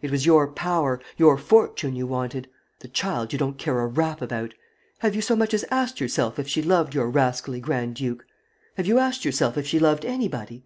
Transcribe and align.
It 0.00 0.12
was 0.12 0.24
your 0.24 0.46
power, 0.46 1.00
your 1.16 1.36
fortune 1.36 1.96
you 1.96 2.06
wanted. 2.06 2.46
The 2.78 2.86
child 2.86 3.32
you 3.32 3.38
don't 3.40 3.58
care 3.58 3.80
a 3.80 3.86
rap 3.88 4.22
about. 4.22 4.54
Have 5.00 5.16
you 5.16 5.20
so 5.20 5.34
much 5.34 5.52
as 5.52 5.64
asked 5.72 6.00
yourself 6.00 6.38
if 6.38 6.46
she 6.46 6.62
loved 6.62 6.94
your 6.94 7.10
rascally 7.10 7.58
grand 7.58 7.96
duke? 7.96 8.24
Have 8.76 8.86
you 8.86 9.00
asked 9.00 9.24
yourself 9.24 9.58
if 9.58 9.66
she 9.66 9.80
loved 9.80 10.04
anybody? 10.04 10.64